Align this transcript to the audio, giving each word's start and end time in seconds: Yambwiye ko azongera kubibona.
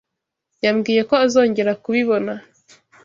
Yambwiye 0.63 1.01
ko 1.09 1.15
azongera 1.25 1.71
kubibona. 1.83 2.33